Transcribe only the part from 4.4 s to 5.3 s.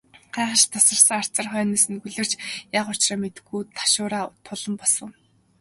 тулан босов.